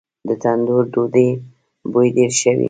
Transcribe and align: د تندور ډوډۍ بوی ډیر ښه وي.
د 0.27 0.29
تندور 0.43 0.83
ډوډۍ 0.93 1.29
بوی 1.91 2.07
ډیر 2.15 2.31
ښه 2.39 2.51
وي. 2.55 2.59